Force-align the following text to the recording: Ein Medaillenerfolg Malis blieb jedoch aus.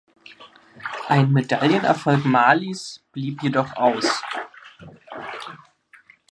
Ein 1.09 1.31
Medaillenerfolg 1.31 2.25
Malis 2.25 3.03
blieb 3.11 3.43
jedoch 3.43 3.75
aus. 3.75 4.23